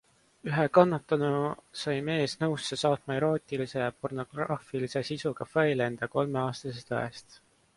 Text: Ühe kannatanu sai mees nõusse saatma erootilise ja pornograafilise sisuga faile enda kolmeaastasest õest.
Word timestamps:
Ühe 0.51 0.63
kannatanu 0.75 1.33
sai 1.81 1.97
mees 2.07 2.33
nõusse 2.43 2.79
saatma 2.83 3.17
erootilise 3.19 3.83
ja 3.83 3.91
pornograafilise 4.05 5.05
sisuga 5.11 5.49
faile 5.53 5.91
enda 5.91 6.11
kolmeaastasest 6.17 6.95
õest. 7.03 7.43